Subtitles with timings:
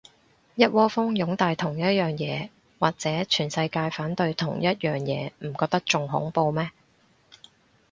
[0.55, 6.71] 一窩蜂擁戴同一樣嘢，或者全世界反對同一樣嘢，唔覺得仲恐怖咩